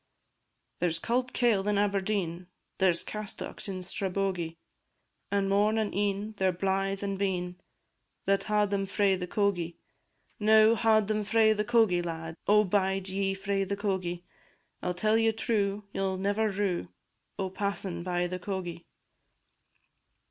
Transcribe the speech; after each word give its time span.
There 0.79 0.89
's 0.89 0.97
cauld 0.97 1.31
kail 1.31 1.67
in 1.67 1.77
Aberdeen, 1.77 2.47
There 2.79 2.91
's 2.91 3.03
castocks 3.03 3.67
in 3.67 3.83
Strabogie; 3.83 4.57
And 5.29 5.47
morn 5.47 5.77
and 5.77 5.93
e'en, 5.93 6.33
they 6.37 6.47
're 6.47 6.51
blythe 6.51 7.03
and 7.03 7.19
bein, 7.19 7.61
That 8.25 8.45
haud 8.45 8.71
them 8.71 8.87
frae 8.87 9.15
the 9.15 9.27
cogie. 9.27 9.75
Now, 10.39 10.73
haud 10.73 11.07
ye 11.11 11.23
frae 11.23 11.53
the 11.53 11.63
cogie, 11.63 12.01
lads; 12.03 12.35
O 12.47 12.63
bide 12.63 13.09
ye 13.09 13.35
frae 13.35 13.63
the 13.63 13.77
cogie! 13.77 14.23
I 14.81 14.87
'll 14.87 14.95
tell 14.95 15.19
ye 15.19 15.31
true, 15.31 15.83
ye 15.93 16.01
'll 16.01 16.17
never 16.17 16.49
rue, 16.49 16.87
O' 17.37 17.51
passin' 17.51 18.01
by 18.01 18.25
the 18.25 18.39
cogie. 18.39 18.87